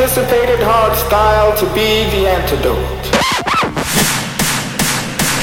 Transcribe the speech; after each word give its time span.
anticipated 0.00 0.60
hard 0.62 0.96
style 0.96 1.54
to 1.58 1.66
be 1.74 2.08
the 2.08 2.26
antidote. 2.26 3.04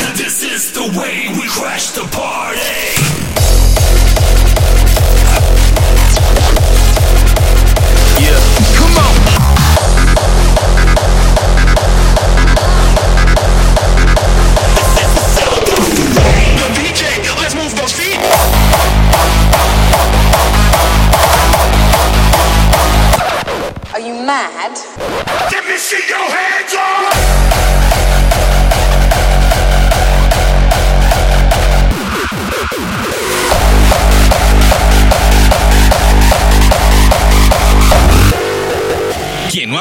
And 0.01 0.17
This 0.17 0.41
is 0.41 0.71
the 0.73 0.99
way 0.99 1.27
we 1.39 1.47
crash 1.47 1.91
the 1.91 2.01
party. 2.11 2.96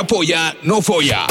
apoya, 0.00 0.54
no 0.62 0.80
folla. 0.82 1.26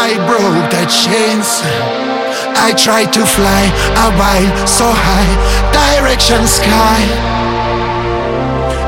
I 0.00 0.16
broke 0.24 0.64
the 0.72 0.84
chains. 0.88 1.60
I 2.56 2.72
tried 2.72 3.12
to 3.12 3.20
fly 3.20 3.68
a 4.00 4.08
while 4.16 4.48
so 4.66 4.88
high, 4.88 5.32
direction 5.76 6.40
sky. 6.48 7.04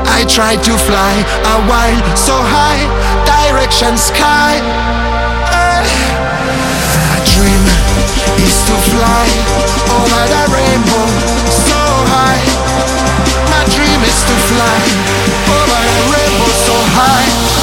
I 0.09 0.25
tried 0.25 0.65
to 0.65 0.73
fly 0.73 1.13
a 1.53 1.57
while 1.69 2.01
so 2.17 2.33
high, 2.33 2.81
direction 3.29 3.93
sky. 3.93 4.57
My 6.97 7.19
dream 7.29 7.63
is 8.41 8.57
to 8.65 8.75
fly 8.89 9.27
over 9.93 10.23
the 10.33 10.43
rainbow 10.49 11.07
so 11.69 11.81
high. 12.09 12.41
My 13.53 13.63
dream 13.69 14.01
is 14.01 14.19
to 14.25 14.35
fly 14.49 14.81
over 15.61 15.77
the 15.77 15.99
rainbow 16.09 16.51
so 16.65 16.75
high. 16.97 17.62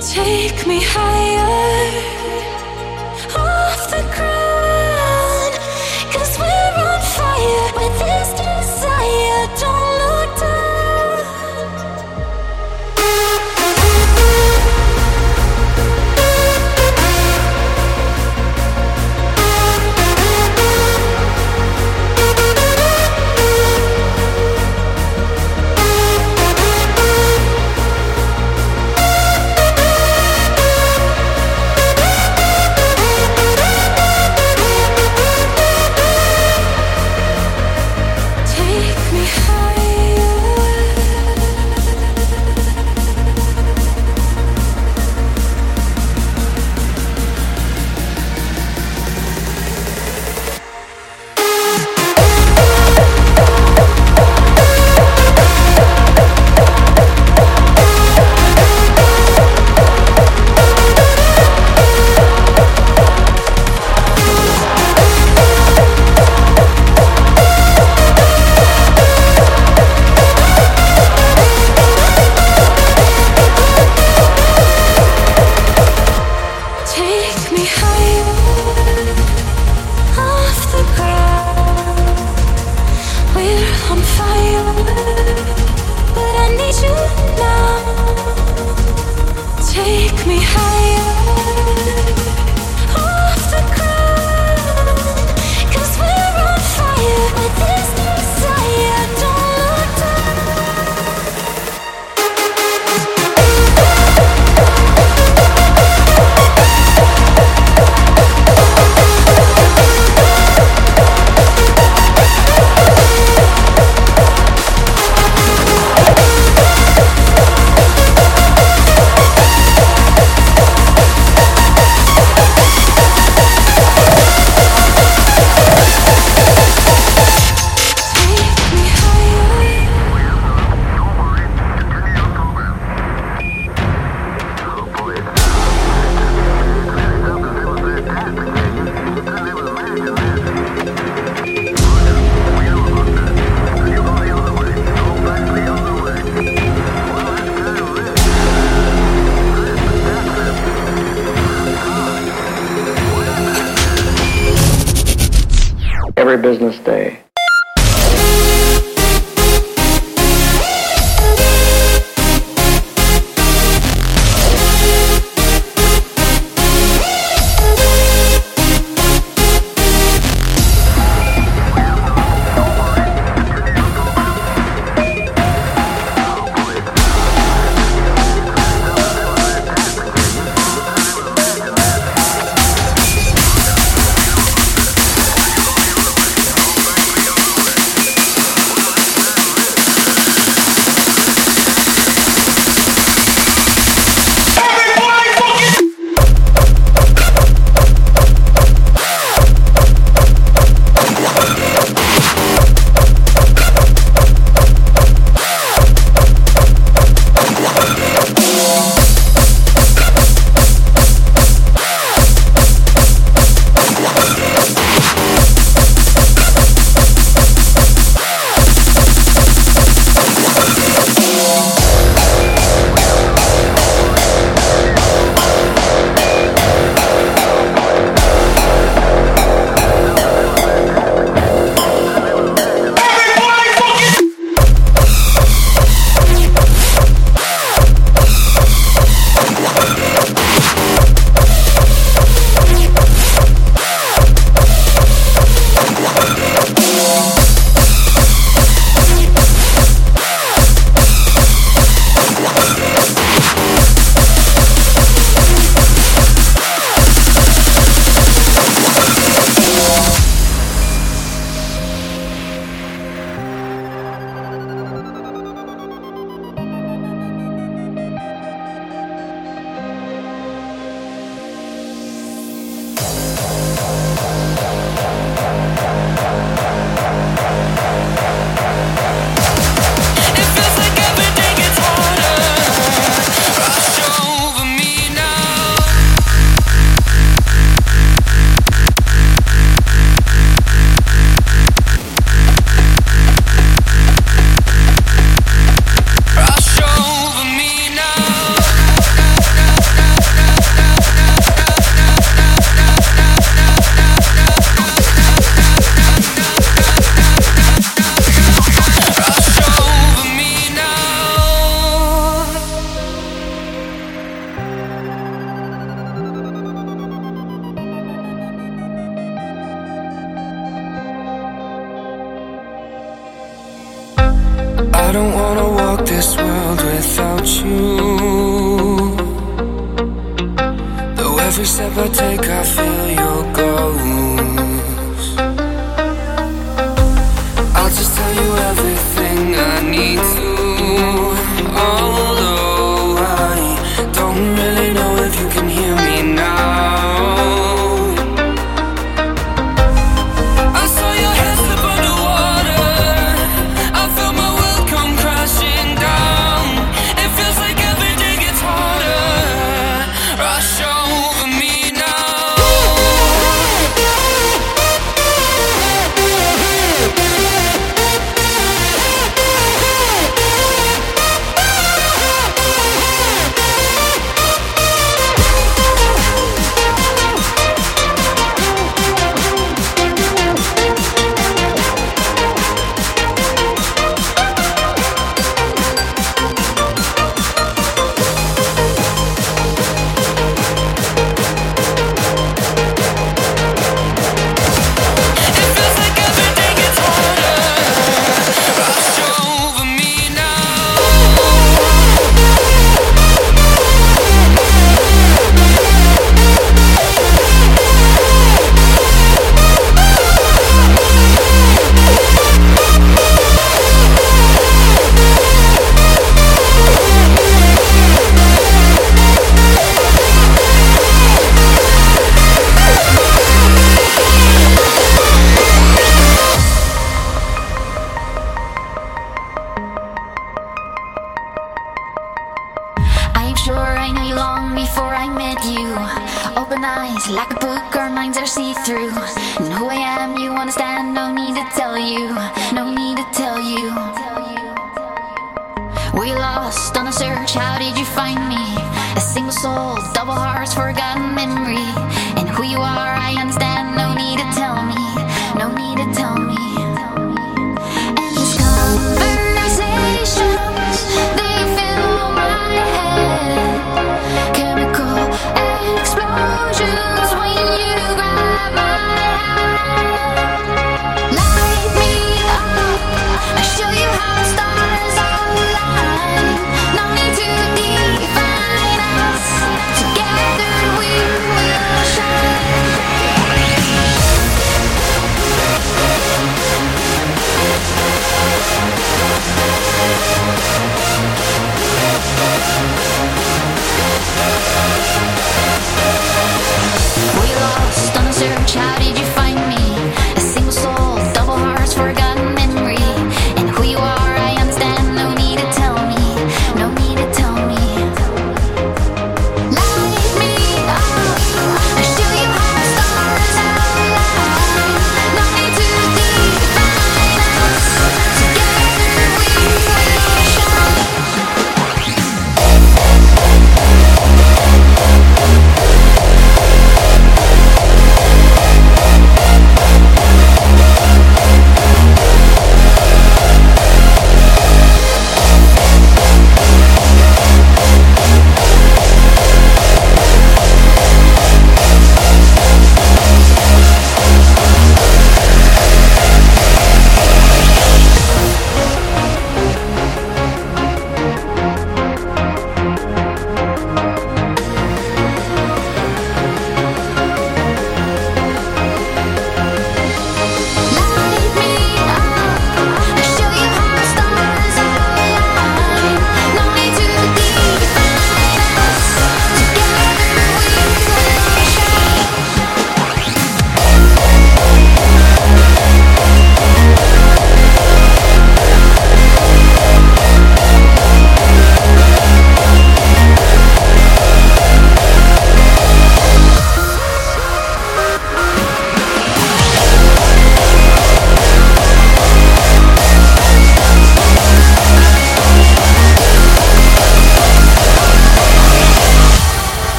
Take 0.00 0.66
me 0.66 0.80
higher 0.82 1.44
off 3.36 3.90
the 3.90 4.02
ground. 4.14 4.29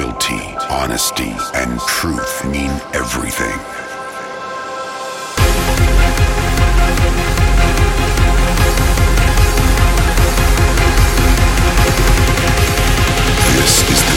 Loyalty, 0.00 0.40
honesty, 0.70 1.34
and 1.54 1.78
truth 1.80 2.44
mean 2.46 2.70
everything. 2.94 3.58
This 13.56 13.90
is 13.90 14.09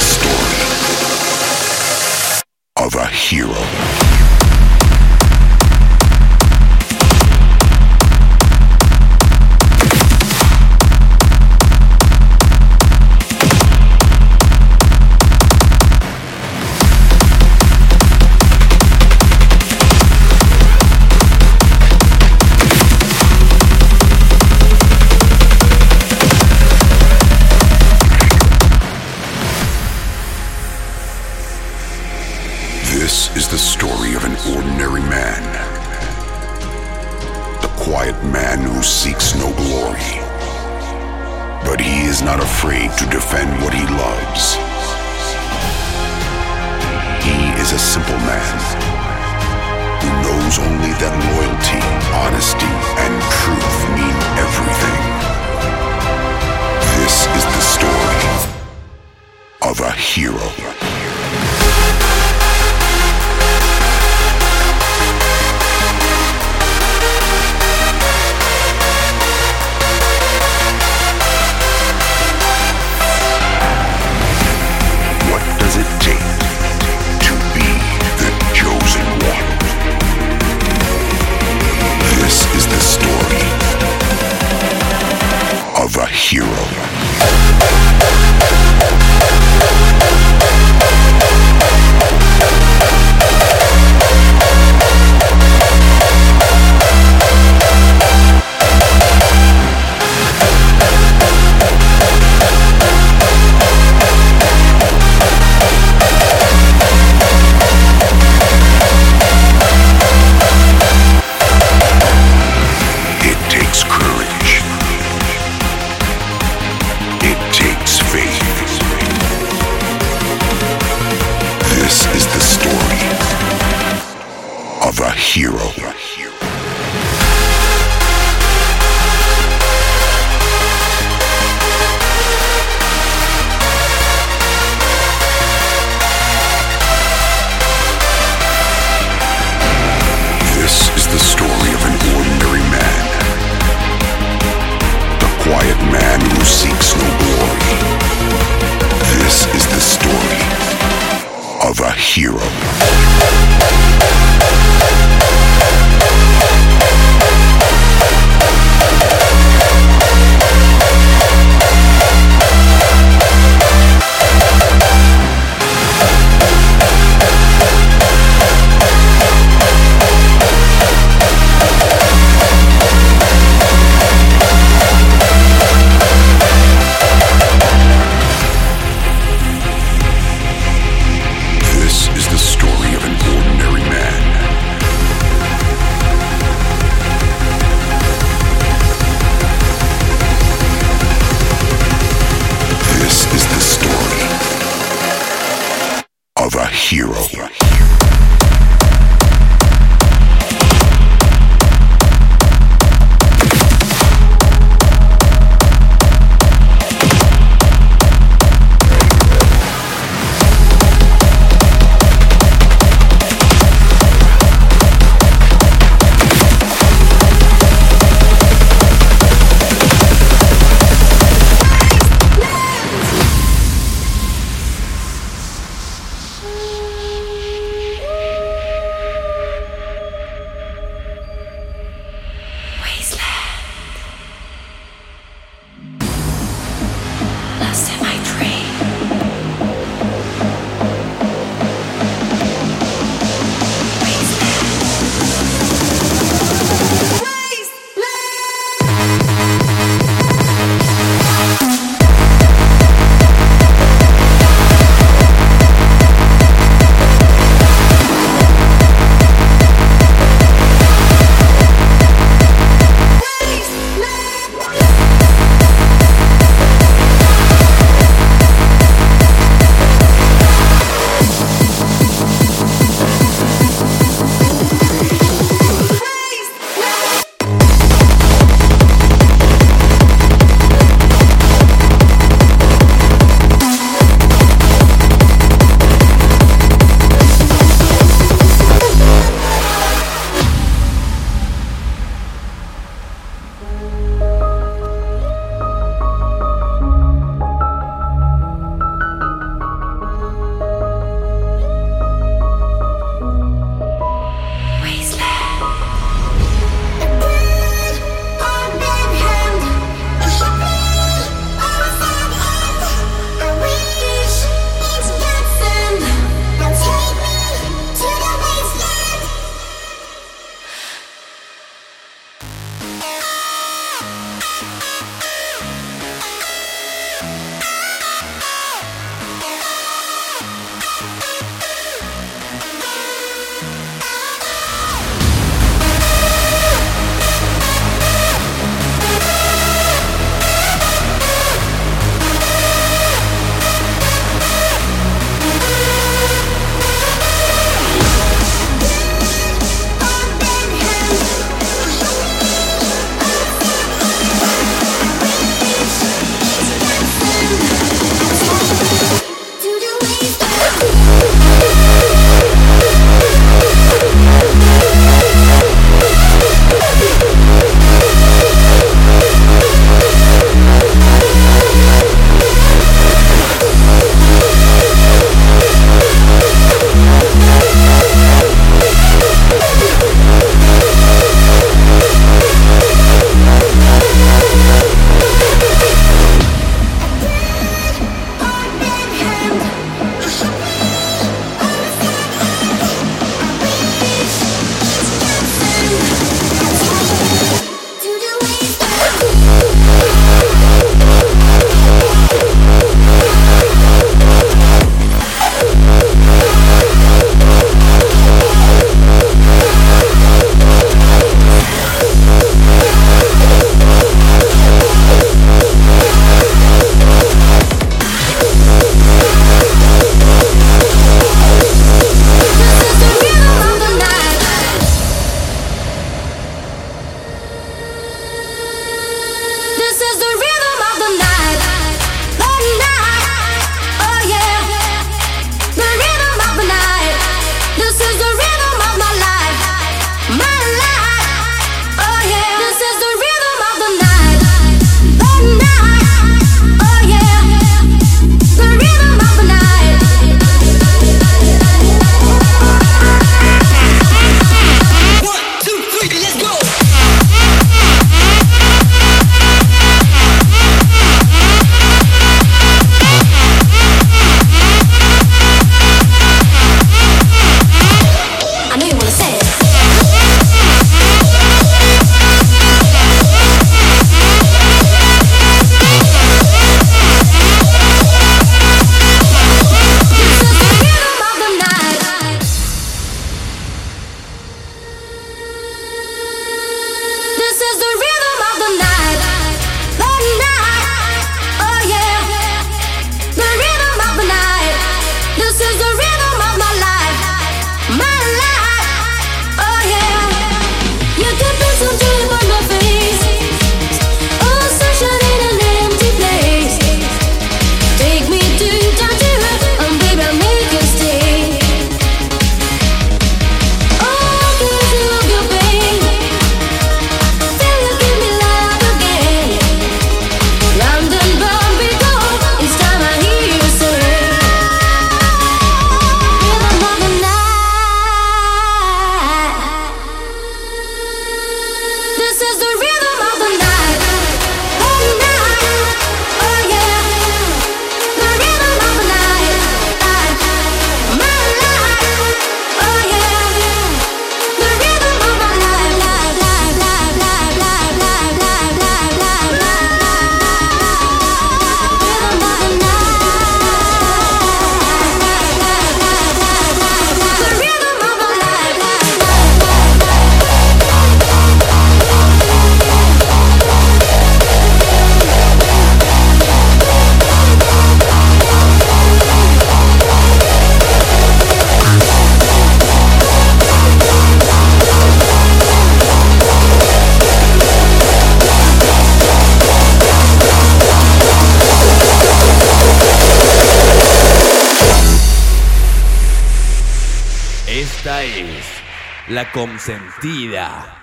consentida. 589.83 591.02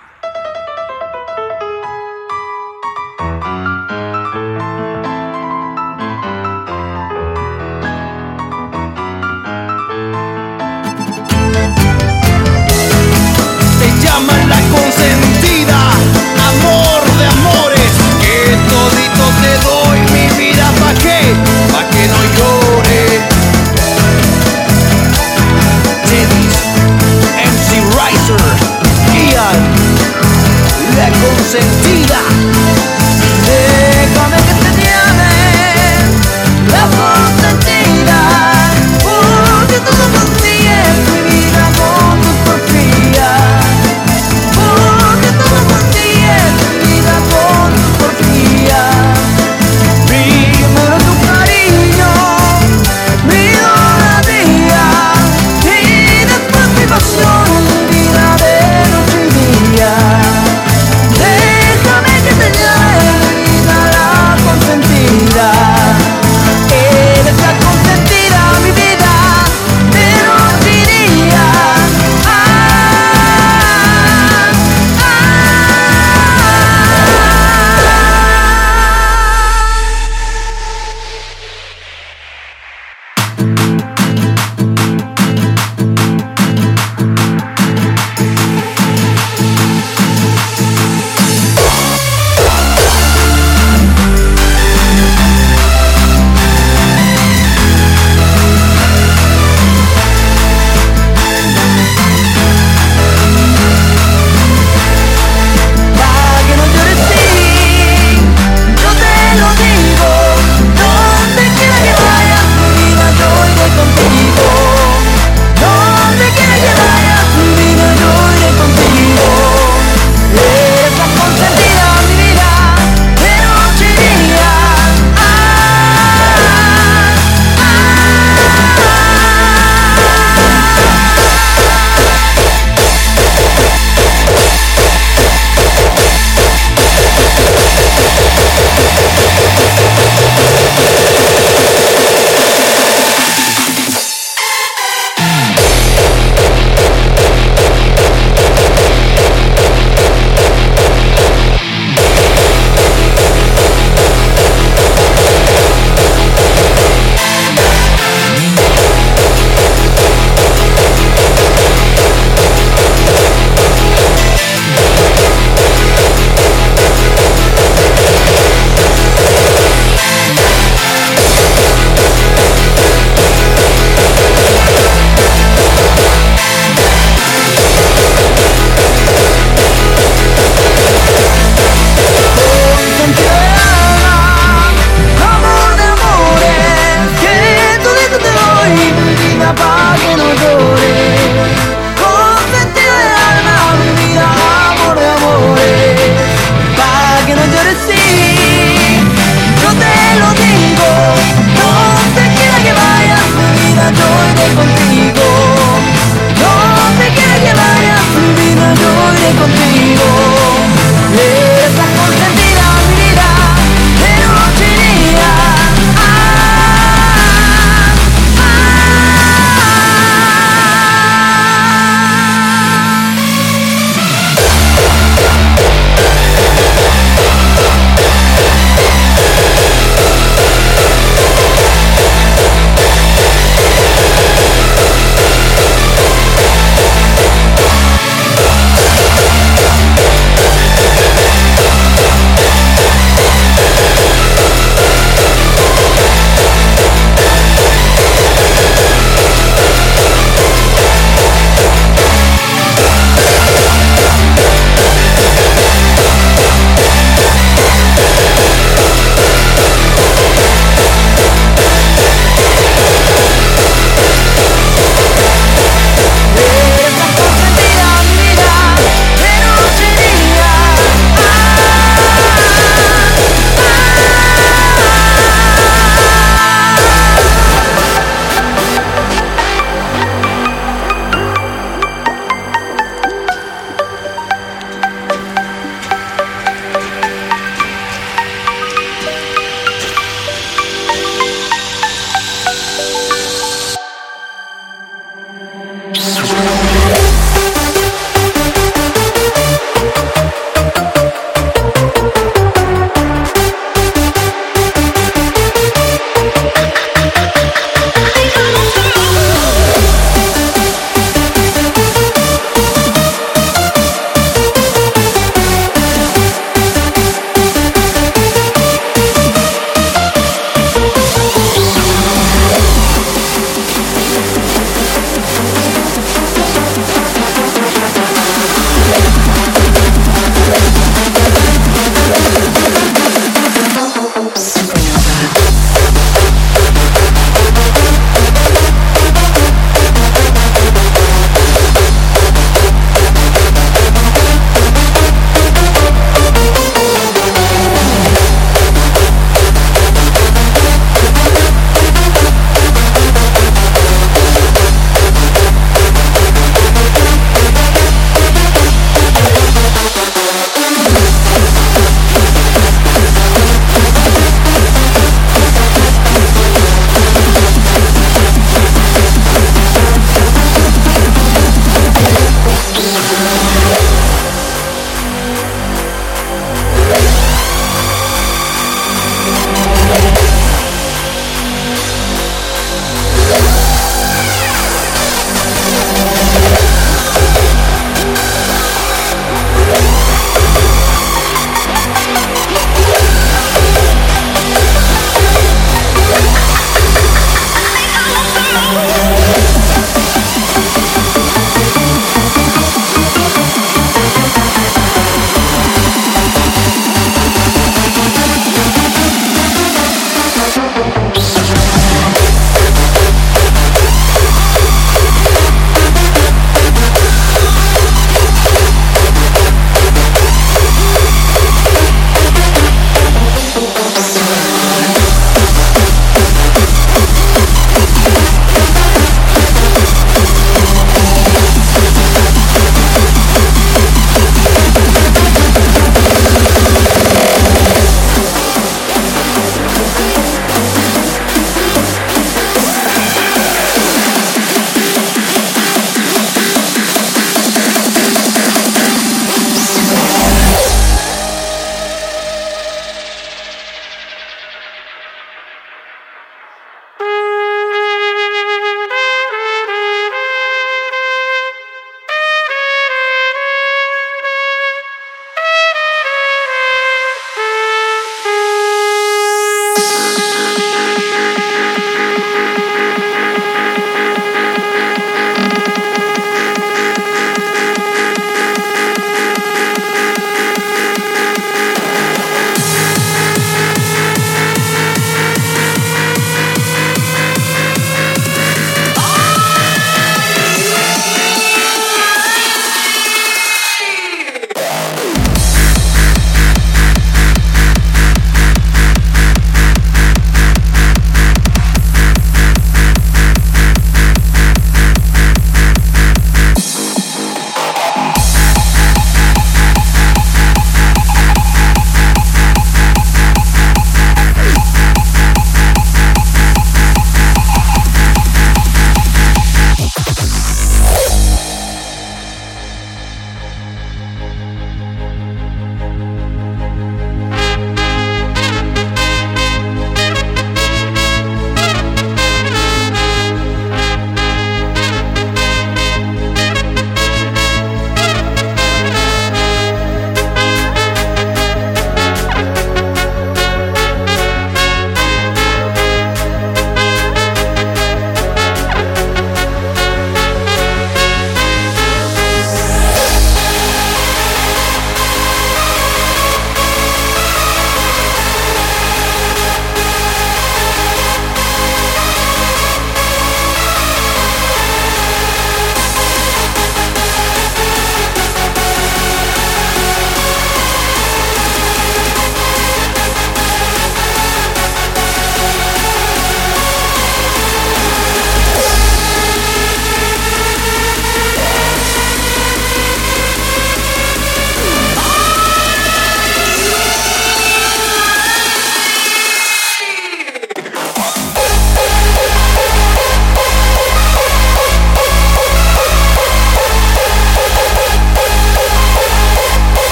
Consentida. 31.51 32.30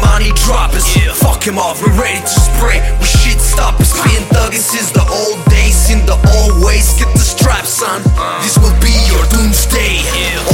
Money 0.00 0.32
droppers. 0.44 0.86
Fuck 1.16 1.44
him 1.46 1.58
off, 1.58 1.82
we're 1.82 1.94
ready 1.94 2.20
to 2.20 2.28
spray. 2.28 2.80
We 3.00 3.06
shit 3.06 3.40
stoppers, 3.40 3.92
being 4.04 4.24
thugging 4.32 4.62
since 4.62 4.90
the 4.90 5.04
old 5.06 5.40
days. 5.48 5.90
In 5.90 6.04
the 6.06 6.18
old 6.38 6.64
ways, 6.64 6.94
get 6.98 7.10
the 7.14 7.22
strap, 7.22 7.64
son. 7.66 8.02
Uh. 8.16 8.42
This 8.42 8.58
will 8.58 8.74
be 8.82 8.94
your 9.10 9.22
doomsday. 9.32 10.02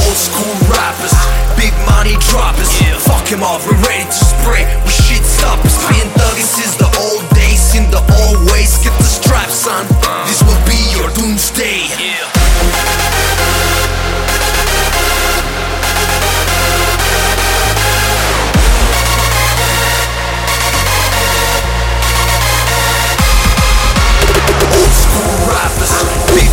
Old 0.05 0.19
school 0.19 0.55
rappers, 0.69 1.15
big 1.57 1.73
money 1.89 2.17
droppers. 2.29 2.71
Fuck 3.03 3.29
him 3.29 3.43
off, 3.43 3.67
we're 3.67 3.81
ready 3.83 4.05
to 4.05 4.23
spray. 4.33 4.65
We 4.85 4.91
shit 4.93 5.25
stoppers, 5.25 5.77
being 5.89 6.11
thugging 6.19 6.49
since 6.49 6.77
the 6.77 6.91
old 7.01 7.25
days. 7.35 7.75
In 7.75 7.89
the 7.91 8.03
old 8.25 8.51
ways, 8.53 8.79
get 8.85 8.95
the 8.99 9.09
strap, 9.09 9.49
son. 9.49 9.87
Uh. 10.05 10.27
This 10.29 10.43
will 10.43 10.63
be 10.69 10.79
your 10.93 11.09
doomsday. 11.17 12.22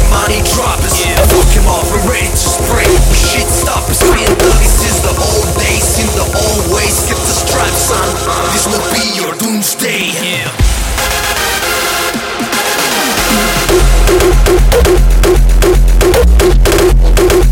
money 0.10 0.41
droppers 0.53 0.98
yeah. 1.02 1.18
Fuck 1.30 1.49
him 1.53 1.68
off, 1.69 1.90
we're 1.90 2.06
ready 2.10 2.30
to 2.30 2.38
spray 2.38 2.90
Shit 3.14 3.48
stoppers, 3.48 4.02
being 4.11 4.34
duggies 4.38 4.73
since 4.81 4.99
the 5.06 5.14
old 5.14 5.49
days 5.57 5.98
In 6.02 6.10
the 6.18 6.26
old 6.26 6.64
ways, 6.73 7.06
get 7.07 7.18
the 7.18 7.36
stripes 7.36 7.94
on 7.94 8.10
This 8.53 8.65
will 8.69 8.86
be 8.94 9.03
your 9.15 9.34
doomsday 9.38 10.11
yeah. 10.19 10.49
Thank 17.19 17.49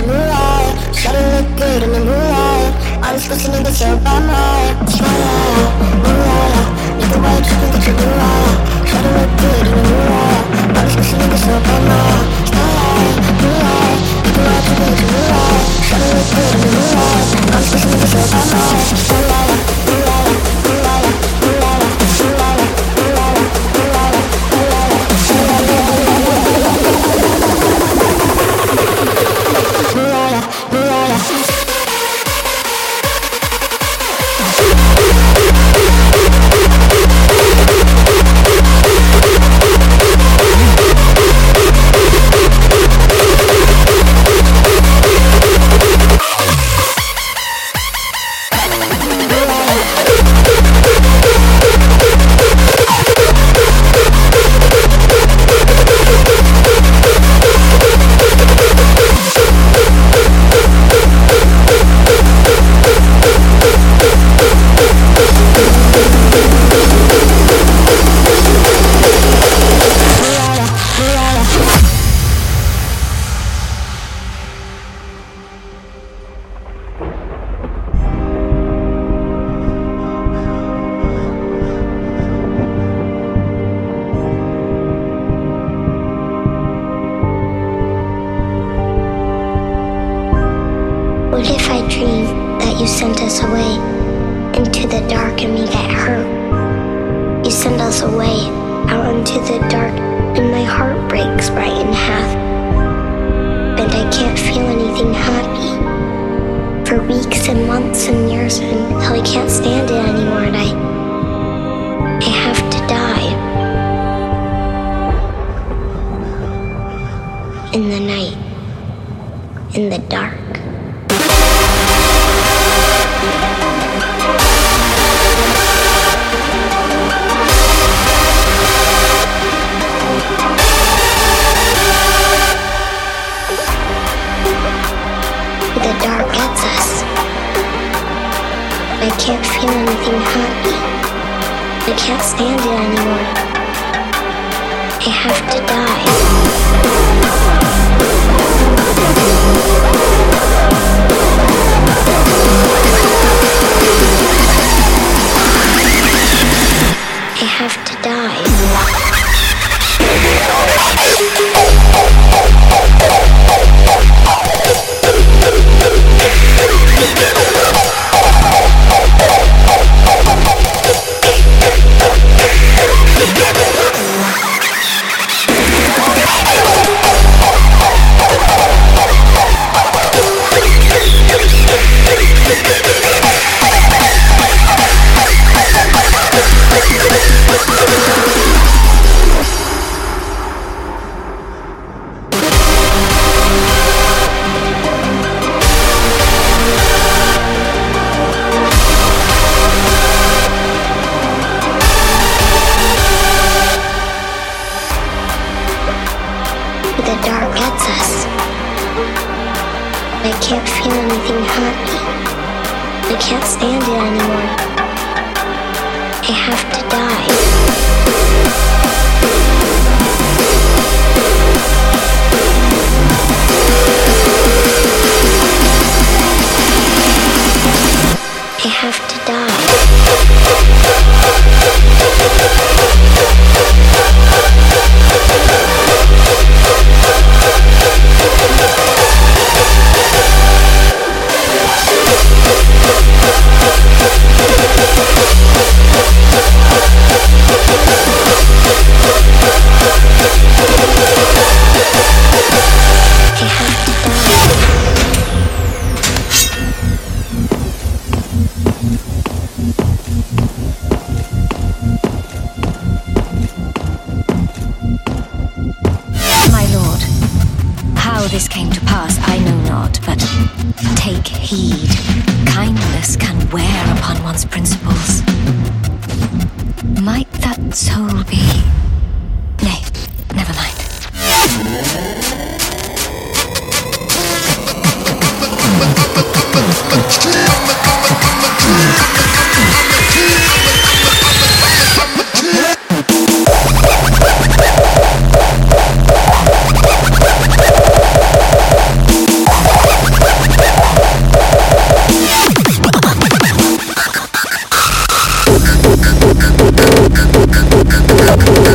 you 0.00 0.06
move 0.06 0.16
right 0.16 0.80
it 1.14 1.26
look 1.34 1.48
good 1.58 1.82
in 1.82 1.90
the 1.92 2.00
moonlight 2.00 2.72
All 3.04 3.12
these 3.12 3.26
pussy 3.28 3.48
niggas 3.52 3.78
here 3.82 3.96
by 4.04 4.16
my 4.20 4.72
Smile, 4.88 5.68
move 6.00 6.20
right 6.24 6.68
Nigga, 6.98 7.18
why 7.20 7.36
you 7.36 7.44
trippin' 7.44 7.70
that 7.74 7.84
you 7.86 7.94
do 7.98 8.06
right 8.20 8.56
Shut 8.88 9.04
it 9.04 9.12
look 9.16 9.30
good 9.40 9.66
in 9.66 9.74
the 9.76 9.82
moonlight 9.88 10.44
All 10.76 10.84
these 10.84 10.96
pussy 10.96 11.16
niggas 11.20 11.44
here 11.44 11.62
by 11.66 11.78
my 11.88 12.02
Smile, 12.48 13.16
move 13.40 13.60
right 13.60 14.00
Nigga, 14.24 14.40
why 14.46 14.56
you 14.56 14.64
trippin' 14.66 14.86
that 14.88 15.00
you 15.00 15.06
do 15.10 15.20
right 15.28 15.64
Shut 15.88 16.00
it 16.00 16.10
look 16.16 16.28
good 16.32 16.52
in 16.54 16.60
the 16.60 16.70
moonlight 16.76 17.28
I'm 17.30 17.50
All 17.50 17.60
these 17.60 17.70
pussy 17.72 17.88
niggas 17.90 18.12
here 18.14 18.28
by 18.32 18.42
my 18.52 18.68
Smile 19.04 19.79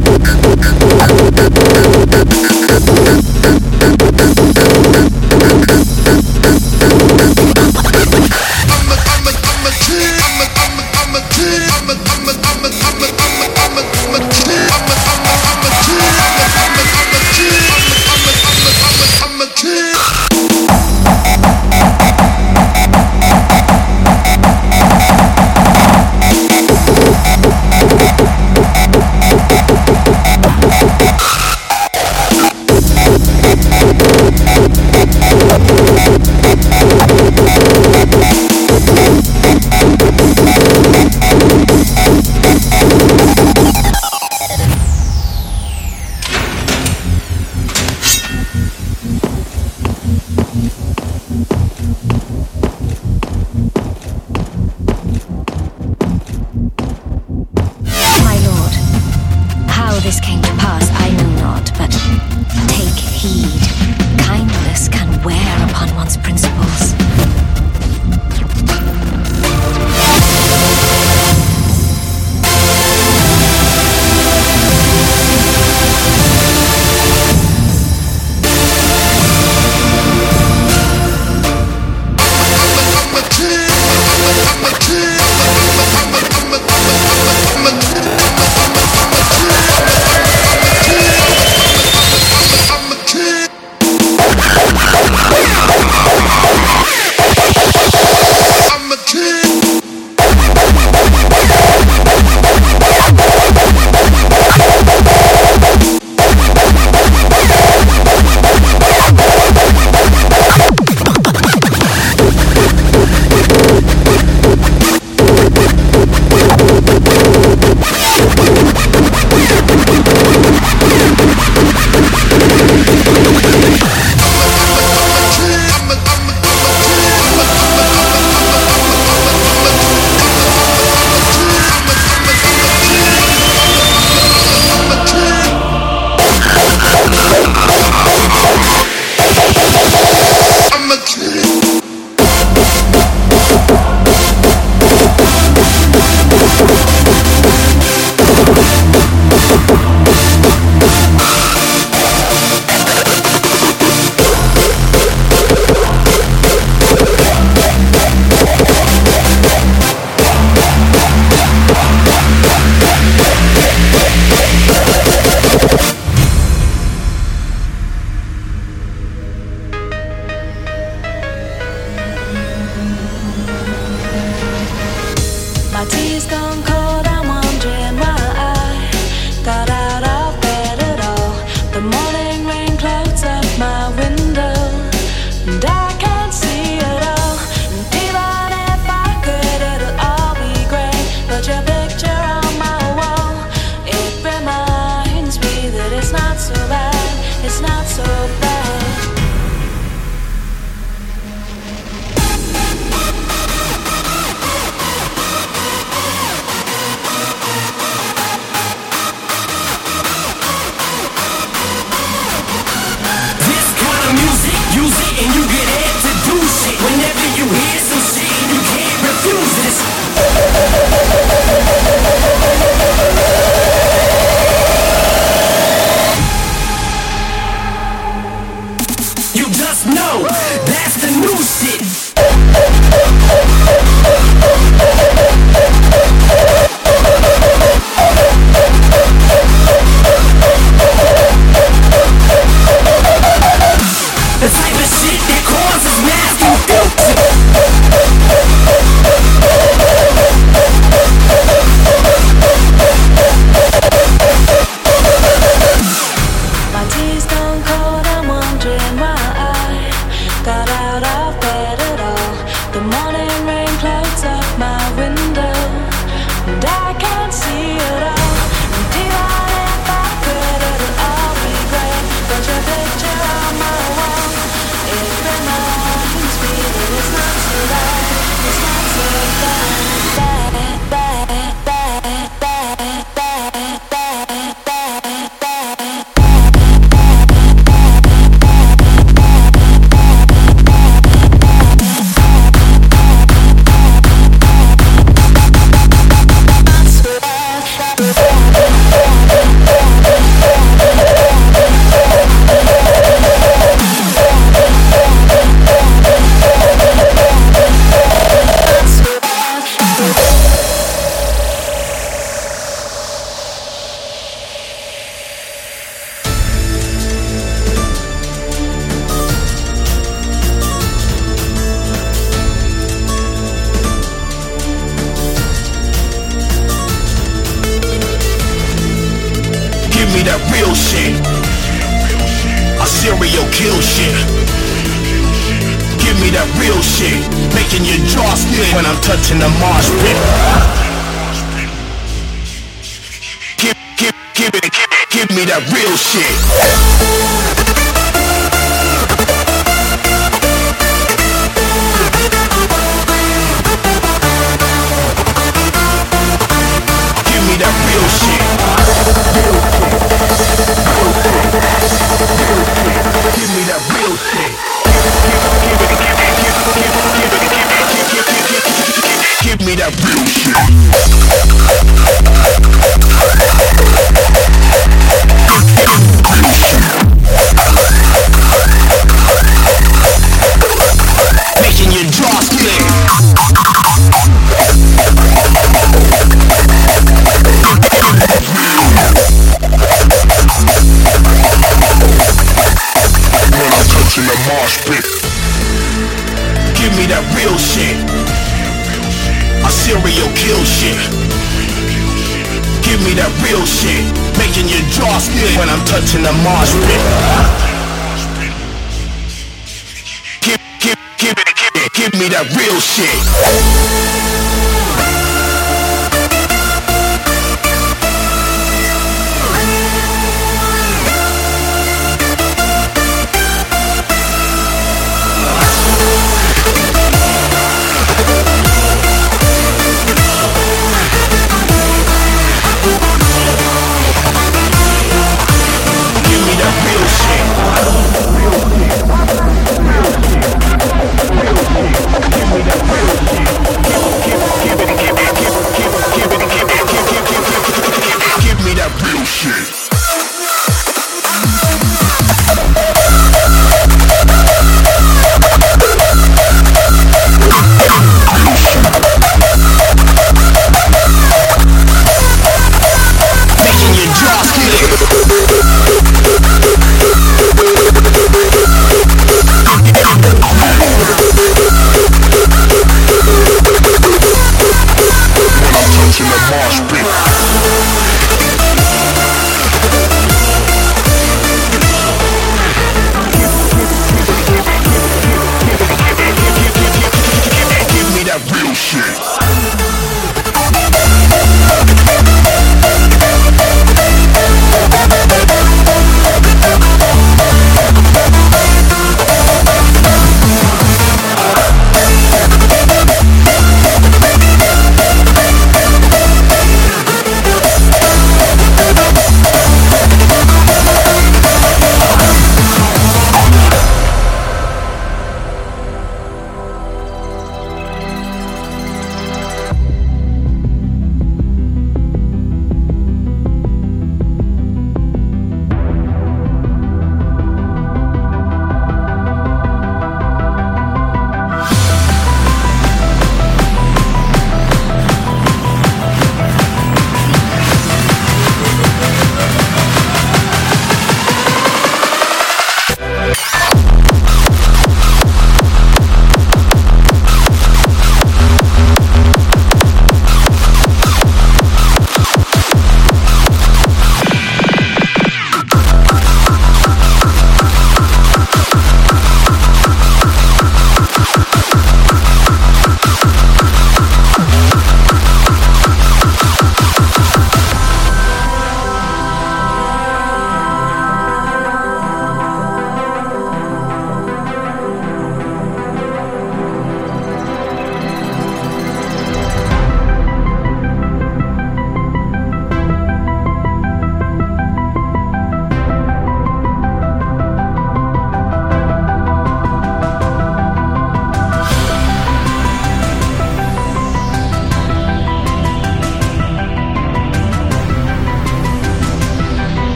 Тут. 0.00 0.31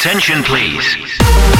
Attention, 0.00 0.44
please. 0.44 1.57